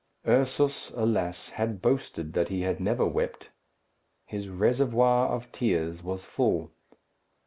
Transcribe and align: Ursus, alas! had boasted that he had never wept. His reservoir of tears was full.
Ursus, 0.27 0.89
alas! 0.95 1.49
had 1.49 1.79
boasted 1.79 2.33
that 2.33 2.49
he 2.49 2.61
had 2.61 2.79
never 2.79 3.05
wept. 3.05 3.51
His 4.25 4.49
reservoir 4.49 5.27
of 5.27 5.51
tears 5.51 6.01
was 6.01 6.25
full. 6.25 6.71